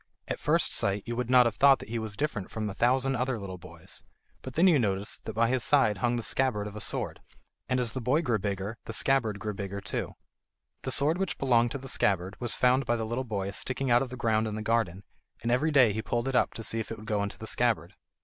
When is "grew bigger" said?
8.23-8.79, 9.37-9.79